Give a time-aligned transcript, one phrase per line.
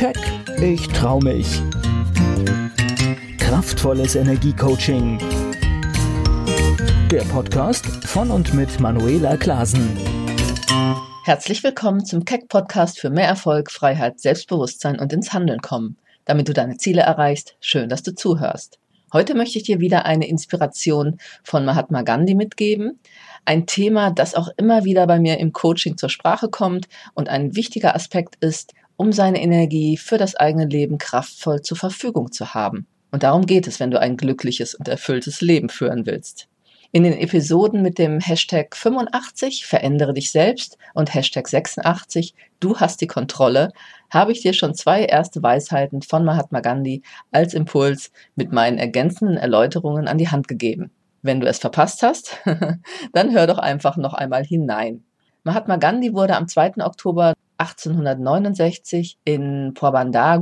[0.00, 0.16] Keck,
[0.62, 1.60] ich trau mich.
[3.36, 5.18] Kraftvolles Energiecoaching.
[7.10, 9.94] Der Podcast von und mit Manuela Klasen.
[11.24, 15.98] Herzlich willkommen zum Keck Podcast für mehr Erfolg, Freiheit, Selbstbewusstsein und ins Handeln kommen.
[16.24, 18.78] Damit du deine Ziele erreichst, schön, dass du zuhörst.
[19.12, 23.00] Heute möchte ich dir wieder eine Inspiration von Mahatma Gandhi mitgeben.
[23.44, 27.54] Ein Thema, das auch immer wieder bei mir im Coaching zur Sprache kommt und ein
[27.54, 32.86] wichtiger Aspekt ist, um seine Energie für das eigene Leben kraftvoll zur Verfügung zu haben.
[33.10, 36.48] Und darum geht es, wenn du ein glückliches und erfülltes Leben führen willst.
[36.92, 43.00] In den Episoden mit dem Hashtag 85 verändere dich selbst und Hashtag 86 du hast
[43.00, 43.72] die Kontrolle
[44.10, 49.38] habe ich dir schon zwei erste Weisheiten von Mahatma Gandhi als Impuls mit meinen ergänzenden
[49.38, 50.90] Erläuterungen an die Hand gegeben.
[51.22, 52.36] Wenn du es verpasst hast,
[53.14, 55.04] dann hör doch einfach noch einmal hinein.
[55.42, 56.84] Mahatma Gandhi wurde am 2.
[56.84, 60.40] Oktober 1869 in Porbandar,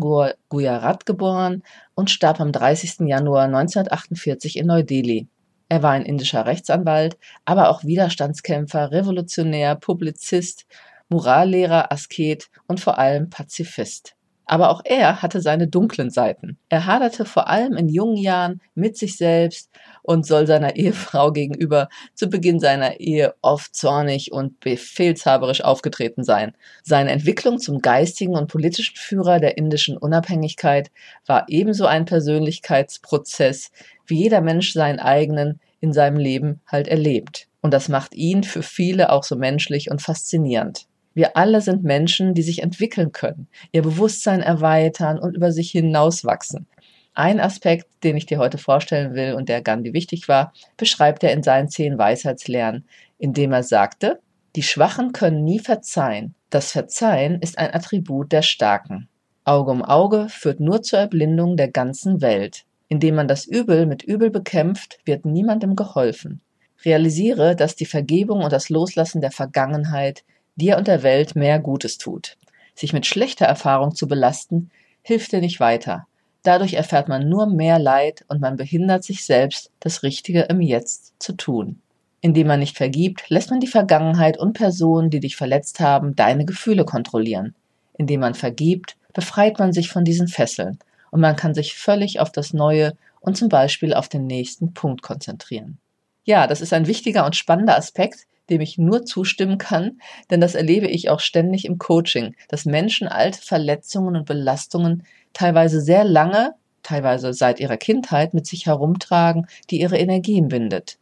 [0.49, 1.63] Gujarat geboren
[1.95, 3.09] und starb am 30.
[3.09, 5.27] Januar 1948 in Neu-Delhi.
[5.69, 10.67] Er war ein indischer Rechtsanwalt, aber auch Widerstandskämpfer, Revolutionär, Publizist,
[11.09, 14.15] Morallehrer, Asket und vor allem Pazifist.
[14.51, 16.57] Aber auch er hatte seine dunklen Seiten.
[16.71, 19.71] Er haderte vor allem in jungen Jahren mit sich selbst
[20.03, 26.55] und soll seiner Ehefrau gegenüber zu Beginn seiner Ehe oft zornig und befehlshaberisch aufgetreten sein.
[26.83, 30.91] Seine Entwicklung zum geistigen und politischen Führer der indischen Unabhängigkeit
[31.27, 33.71] war ebenso ein Persönlichkeitsprozess,
[34.07, 37.49] wie jeder Mensch seinen eigenen in seinem Leben halt erlebt.
[37.61, 40.88] Und das macht ihn für viele auch so menschlich und faszinierend.
[41.19, 46.69] Wir alle sind Menschen, die sich entwickeln können, ihr Bewusstsein erweitern und über sich hinauswachsen.
[47.13, 51.33] Ein Aspekt, den ich dir heute vorstellen will und der Gandhi wichtig war, beschreibt er
[51.33, 52.85] in seinen zehn Weisheitslehren,
[53.19, 54.21] indem er sagte,
[54.55, 56.37] die Schwachen können nie verzeihen.
[56.51, 59.09] Das Verzeihen ist ein Attribut der Starken.
[59.45, 62.63] Auge um Auge führt nur zur Erblindung der ganzen Welt.
[62.87, 66.43] Indem man das Übel mit Übel bekämpft, wird niemandem geholfen.
[66.85, 70.23] Realisiere, dass die Vergebung und das Loslassen der Vergangenheit
[70.59, 72.37] dir und der Welt mehr Gutes tut.
[72.75, 74.71] Sich mit schlechter Erfahrung zu belasten,
[75.03, 76.07] hilft dir nicht weiter.
[76.43, 81.15] Dadurch erfährt man nur mehr Leid und man behindert sich selbst, das Richtige im Jetzt
[81.19, 81.81] zu tun.
[82.21, 86.45] Indem man nicht vergibt, lässt man die Vergangenheit und Personen, die dich verletzt haben, deine
[86.45, 87.55] Gefühle kontrollieren.
[87.97, 90.79] Indem man vergibt, befreit man sich von diesen Fesseln
[91.11, 95.03] und man kann sich völlig auf das Neue und zum Beispiel auf den nächsten Punkt
[95.03, 95.79] konzentrieren.
[96.25, 100.01] Ja, das ist ein wichtiger und spannender Aspekt, dem ich nur zustimmen kann,
[100.31, 105.81] denn das erlebe ich auch ständig im Coaching, dass Menschen alte Verletzungen und Belastungen teilweise
[105.81, 110.99] sehr lange, teilweise seit ihrer Kindheit mit sich herumtragen, die ihre Energien bindet.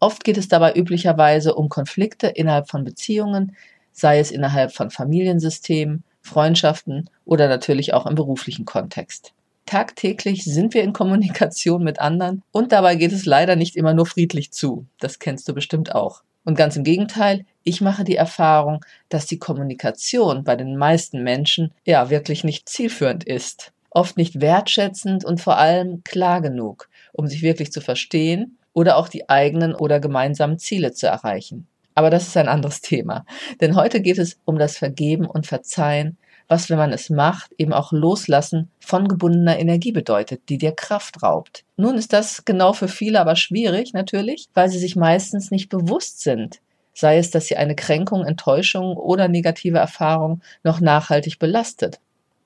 [0.00, 3.56] Oft geht es dabei üblicherweise um Konflikte innerhalb von Beziehungen,
[3.92, 9.32] sei es innerhalb von Familiensystemen, Freundschaften oder natürlich auch im beruflichen Kontext.
[9.66, 14.06] Tagtäglich sind wir in Kommunikation mit anderen und dabei geht es leider nicht immer nur
[14.06, 14.86] friedlich zu.
[14.98, 16.22] Das kennst du bestimmt auch.
[16.48, 21.74] Und ganz im Gegenteil, ich mache die Erfahrung, dass die Kommunikation bei den meisten Menschen
[21.84, 23.72] ja wirklich nicht zielführend ist.
[23.90, 29.08] Oft nicht wertschätzend und vor allem klar genug, um sich wirklich zu verstehen oder auch
[29.08, 31.66] die eigenen oder gemeinsamen Ziele zu erreichen.
[31.94, 33.26] Aber das ist ein anderes Thema.
[33.60, 36.16] Denn heute geht es um das Vergeben und Verzeihen,
[36.48, 41.22] was, wenn man es macht, eben auch Loslassen von gebundener Energie bedeutet, die dir Kraft
[41.22, 41.64] raubt.
[41.76, 46.22] Nun ist das genau für viele aber schwierig, natürlich, weil sie sich meistens nicht bewusst
[46.22, 46.60] sind,
[46.94, 52.00] sei es, dass sie eine Kränkung, Enttäuschung oder negative Erfahrung noch nachhaltig belastet.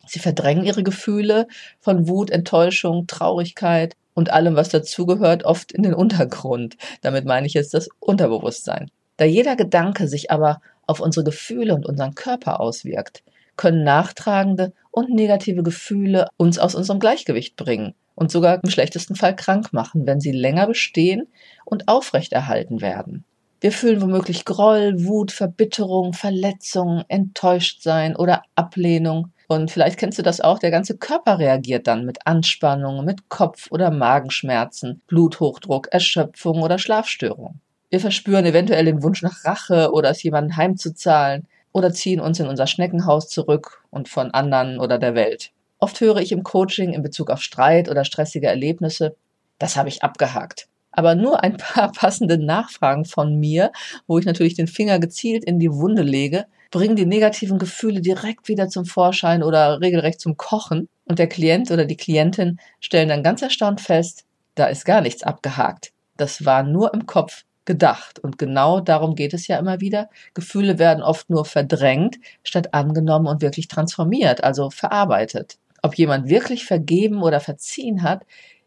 [0.06, 1.46] Sie verdrängen ihre Gefühle
[1.80, 6.76] von Wut, Enttäuschung, Traurigkeit und allem, was dazugehört, oft in den Untergrund.
[7.02, 8.90] Damit meine ich jetzt das Unterbewusstsein.
[9.16, 13.22] Da jeder Gedanke sich aber auf unsere Gefühle und unseren Körper auswirkt,
[13.56, 19.34] können nachtragende und negative Gefühle uns aus unserem Gleichgewicht bringen und sogar im schlechtesten Fall
[19.34, 21.26] krank machen, wenn sie länger bestehen
[21.64, 23.24] und aufrechterhalten werden.
[23.60, 29.28] Wir fühlen womöglich Groll, Wut, Verbitterung, Verletzung, Enttäuschtsein oder Ablehnung.
[29.46, 33.70] Und vielleicht kennst du das auch, der ganze Körper reagiert dann mit Anspannung, mit Kopf-
[33.70, 37.60] oder Magenschmerzen, Bluthochdruck, Erschöpfung oder Schlafstörung.
[37.88, 42.46] Wir verspüren eventuell den Wunsch nach Rache oder es jemanden heimzuzahlen oder ziehen uns in
[42.46, 45.50] unser Schneckenhaus zurück und von anderen oder der Welt.
[45.78, 49.16] Oft höre ich im Coaching in Bezug auf Streit oder stressige Erlebnisse,
[49.58, 50.68] das habe ich abgehakt.
[50.92, 53.72] Aber nur ein paar passende Nachfragen von mir,
[54.06, 58.48] wo ich natürlich den Finger gezielt in die Wunde lege, bringen die negativen Gefühle direkt
[58.48, 60.88] wieder zum Vorschein oder regelrecht zum Kochen.
[61.04, 65.22] Und der Klient oder die Klientin stellen dann ganz erstaunt fest, da ist gar nichts
[65.22, 65.92] abgehakt.
[66.16, 68.18] Das war nur im Kopf gedacht.
[68.18, 70.08] Und genau darum geht es ja immer wieder.
[70.34, 75.58] Gefühle werden oft nur verdrängt, statt angenommen und wirklich transformiert, also verarbeitet.
[75.82, 78.24] Ob jemand wirklich vergeben oder verziehen hat,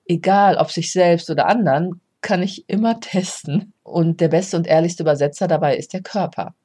[0.08, 3.74] egal ob sich selbst oder anderen, kann ich immer testen.
[3.84, 6.56] Und der beste und ehrlichste Übersetzer dabei ist der Körper.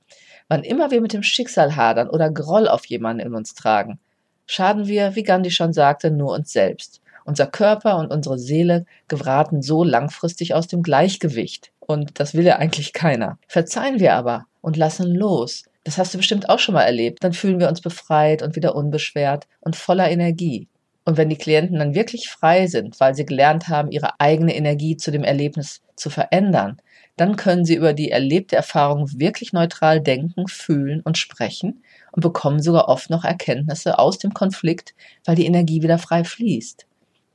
[0.48, 4.00] Wann immer wir mit dem Schicksal hadern oder Groll auf jemanden in uns tragen,
[4.46, 7.00] schaden wir, wie Gandhi schon sagte, nur uns selbst.
[7.24, 11.70] Unser Körper und unsere Seele geraten so langfristig aus dem Gleichgewicht.
[11.90, 13.36] Und das will ja eigentlich keiner.
[13.48, 15.64] Verzeihen wir aber und lassen los.
[15.82, 17.18] Das hast du bestimmt auch schon mal erlebt.
[17.20, 20.68] Dann fühlen wir uns befreit und wieder unbeschwert und voller Energie.
[21.04, 24.96] Und wenn die Klienten dann wirklich frei sind, weil sie gelernt haben, ihre eigene Energie
[24.96, 26.80] zu dem Erlebnis zu verändern,
[27.16, 31.82] dann können sie über die erlebte Erfahrung wirklich neutral denken, fühlen und sprechen
[32.12, 34.94] und bekommen sogar oft noch Erkenntnisse aus dem Konflikt,
[35.24, 36.86] weil die Energie wieder frei fließt.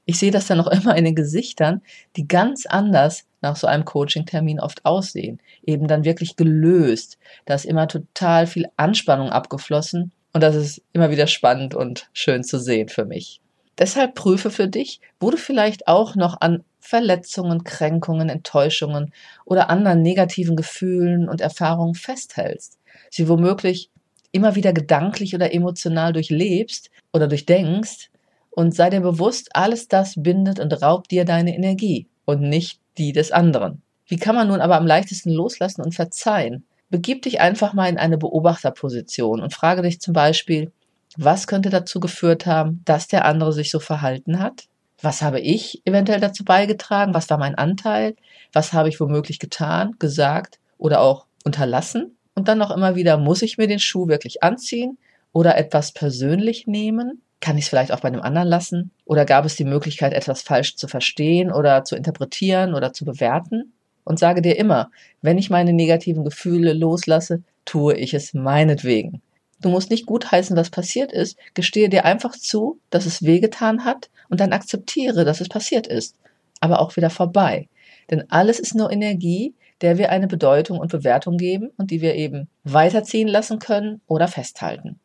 [0.06, 1.82] Ich sehe das dann noch immer in den Gesichtern,
[2.16, 5.40] die ganz anders nach so einem Coaching-Termin oft aussehen.
[5.64, 7.18] Eben dann wirklich gelöst.
[7.46, 12.44] Da ist immer total viel Anspannung abgeflossen und das ist immer wieder spannend und schön
[12.44, 13.40] zu sehen für mich.
[13.78, 19.14] Deshalb prüfe für dich, wo du vielleicht auch noch an Verletzungen, Kränkungen, Enttäuschungen
[19.44, 22.78] oder anderen negativen Gefühlen und Erfahrungen festhältst.
[23.10, 23.90] Sie womöglich
[24.32, 28.10] immer wieder gedanklich oder emotional durchlebst oder durchdenkst
[28.56, 33.12] und sei dir bewusst, alles das bindet und raubt dir deine Energie und nicht die
[33.12, 33.82] des anderen.
[34.08, 36.64] Wie kann man nun aber am leichtesten loslassen und verzeihen?
[36.90, 40.72] Begib dich einfach mal in eine Beobachterposition und frage dich zum Beispiel,
[41.18, 44.68] was könnte dazu geführt haben, dass der andere sich so verhalten hat?
[45.02, 47.14] Was habe ich eventuell dazu beigetragen?
[47.14, 48.16] Was war mein Anteil?
[48.54, 52.16] Was habe ich womöglich getan, gesagt oder auch unterlassen?
[52.36, 54.98] Und dann noch immer wieder, muss ich mir den Schuh wirklich anziehen
[55.34, 57.22] oder etwas persönlich nehmen?
[57.42, 58.92] Kann ich es vielleicht auch bei einem anderen lassen?
[59.06, 63.74] Oder gab es die Möglichkeit, etwas falsch zu verstehen oder zu interpretieren oder zu bewerten?
[64.04, 64.92] Und sage dir immer,
[65.22, 69.22] wenn ich meine negativen Gefühle loslasse, tue ich es meinetwegen.
[69.62, 71.38] Du musst nicht gutheißen, was passiert ist.
[71.54, 76.16] Gestehe dir einfach zu, dass es wehgetan hat und dann akzeptiere, dass es passiert ist.
[76.60, 77.68] Aber auch wieder vorbei.
[78.12, 82.16] Denn alles ist nur Energie, der wir eine Bedeutung und Bewertung geben und die wir
[82.16, 85.00] eben weiterziehen lassen können oder festhalten.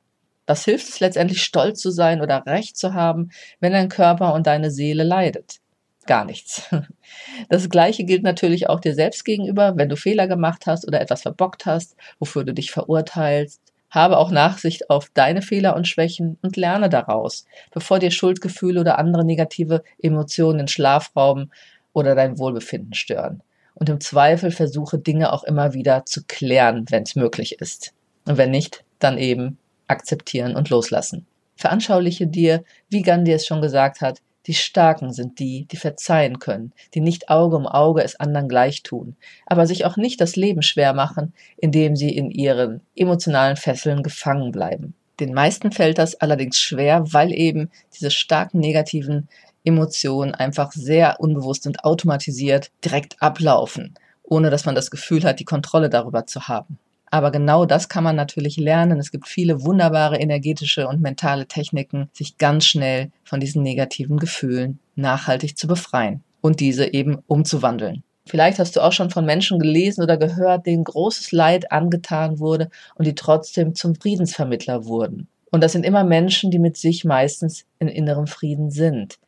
[0.50, 3.30] Was hilft es letztendlich, stolz zu sein oder Recht zu haben,
[3.60, 5.60] wenn dein Körper und deine Seele leidet?
[6.06, 6.68] Gar nichts.
[7.48, 11.22] Das Gleiche gilt natürlich auch dir selbst gegenüber, wenn du Fehler gemacht hast oder etwas
[11.22, 13.60] verbockt hast, wofür du dich verurteilst,
[13.90, 18.98] habe auch Nachsicht auf deine Fehler und Schwächen und lerne daraus, bevor dir Schuldgefühle oder
[18.98, 21.52] andere negative Emotionen den Schlaf rauben
[21.92, 23.40] oder dein Wohlbefinden stören.
[23.74, 27.92] Und im Zweifel versuche Dinge auch immer wieder zu klären, wenn es möglich ist.
[28.26, 29.58] Und wenn nicht, dann eben
[29.90, 31.26] akzeptieren und loslassen.
[31.56, 36.72] Veranschauliche dir, wie Gandhi es schon gesagt hat, die Starken sind die, die verzeihen können,
[36.94, 39.16] die nicht Auge um Auge es anderen gleich tun,
[39.46, 44.50] aber sich auch nicht das Leben schwer machen, indem sie in ihren emotionalen Fesseln gefangen
[44.50, 44.94] bleiben.
[45.20, 49.28] Den meisten fällt das allerdings schwer, weil eben diese starken negativen
[49.64, 55.44] Emotionen einfach sehr unbewusst und automatisiert direkt ablaufen, ohne dass man das Gefühl hat, die
[55.44, 56.78] Kontrolle darüber zu haben.
[57.10, 59.00] Aber genau das kann man natürlich lernen.
[59.00, 64.78] Es gibt viele wunderbare energetische und mentale Techniken, sich ganz schnell von diesen negativen Gefühlen
[64.94, 68.04] nachhaltig zu befreien und diese eben umzuwandeln.
[68.26, 72.70] Vielleicht hast du auch schon von Menschen gelesen oder gehört, denen großes Leid angetan wurde
[72.94, 75.26] und die trotzdem zum Friedensvermittler wurden.
[75.50, 79.18] Und das sind immer Menschen, die mit sich meistens in innerem Frieden sind.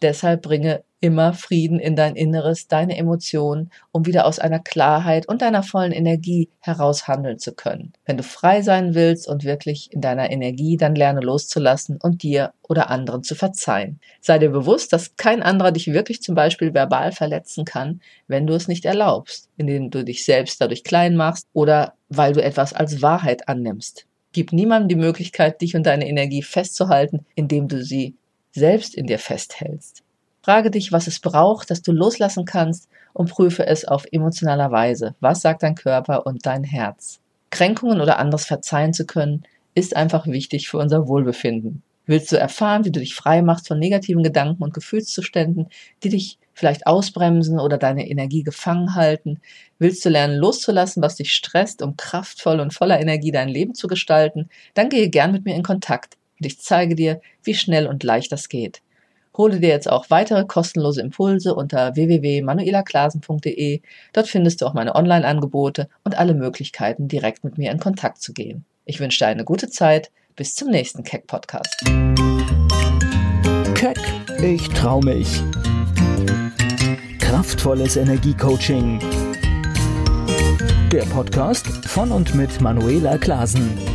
[0.00, 5.42] Deshalb bringe immer Frieden in dein Inneres, deine Emotionen, um wieder aus einer Klarheit und
[5.42, 7.92] deiner vollen Energie heraus handeln zu können.
[8.06, 12.52] Wenn du frei sein willst und wirklich in deiner Energie, dann lerne loszulassen und dir
[12.68, 13.98] oder anderen zu verzeihen.
[14.20, 18.54] Sei dir bewusst, dass kein anderer dich wirklich zum Beispiel verbal verletzen kann, wenn du
[18.54, 23.02] es nicht erlaubst, indem du dich selbst dadurch klein machst oder weil du etwas als
[23.02, 24.06] Wahrheit annimmst.
[24.32, 28.14] Gib niemandem die Möglichkeit, dich und deine Energie festzuhalten, indem du sie
[28.52, 30.04] selbst in dir festhältst.
[30.44, 35.14] Frage dich, was es braucht, dass du loslassen kannst und prüfe es auf emotionaler Weise.
[35.20, 37.20] Was sagt dein Körper und dein Herz?
[37.50, 39.44] Kränkungen oder anderes verzeihen zu können,
[39.74, 41.82] ist einfach wichtig für unser Wohlbefinden.
[42.06, 45.68] Willst du erfahren, wie du dich frei machst von negativen Gedanken und Gefühlszuständen,
[46.02, 49.40] die dich vielleicht ausbremsen oder deine Energie gefangen halten?
[49.78, 53.86] Willst du lernen loszulassen, was dich stresst, um kraftvoll und voller Energie dein Leben zu
[53.86, 54.48] gestalten?
[54.74, 58.32] Dann gehe gern mit mir in Kontakt und ich zeige dir, wie schnell und leicht
[58.32, 58.82] das geht.
[59.36, 63.80] Hole dir jetzt auch weitere kostenlose Impulse unter www.manuelaklasen.de.
[64.12, 68.32] Dort findest du auch meine Online-Angebote und alle Möglichkeiten, direkt mit mir in Kontakt zu
[68.32, 68.64] gehen.
[68.84, 70.10] Ich wünsche dir eine gute Zeit.
[70.34, 71.84] Bis zum nächsten Keck-Podcast.
[73.74, 73.98] Keck,
[74.42, 75.42] ich trau mich.
[77.18, 78.98] Kraftvolles Energiecoaching
[80.92, 83.91] der Podcast von und mit Manuela Klasen.